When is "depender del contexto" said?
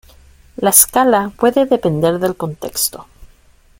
1.67-3.05